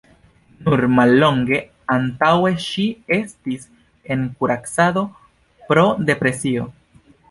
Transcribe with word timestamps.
Nur 0.67 0.81
mallonge 0.99 1.59
antaŭe 1.97 2.55
ŝi 2.65 2.87
estis 3.19 3.71
en 4.17 4.27
kuracado 4.43 5.09
pro 5.71 5.89
depresio. 6.13 6.73